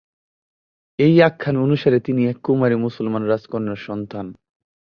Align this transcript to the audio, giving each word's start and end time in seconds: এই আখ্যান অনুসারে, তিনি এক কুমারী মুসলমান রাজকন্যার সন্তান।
এই 0.99 1.21
আখ্যান 1.21 1.55
অনুসারে, 1.57 1.99
তিনি 1.99 2.21
এক 2.25 2.37
কুমারী 2.43 2.75
মুসলমান 2.75 3.23
রাজকন্যার 3.23 3.79
সন্তান। 3.87 4.25